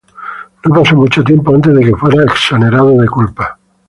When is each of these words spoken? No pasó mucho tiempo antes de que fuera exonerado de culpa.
No 0.65 0.81
pasó 0.81 0.95
mucho 0.95 1.23
tiempo 1.23 1.53
antes 1.53 1.75
de 1.75 1.83
que 1.85 1.95
fuera 1.95 2.23
exonerado 2.23 2.97
de 2.97 3.07
culpa. 3.07 3.59